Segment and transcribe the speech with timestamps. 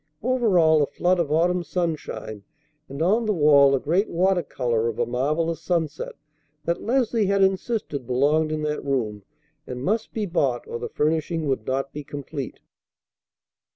[0.23, 2.43] Over all a flood of autumn sunshine,
[2.89, 6.13] and on the wall a great water color of a marvellous sunset
[6.65, 9.21] that Leslie had insisted belonged in that room
[9.67, 12.61] and must be bought or the furnishing would not be complete.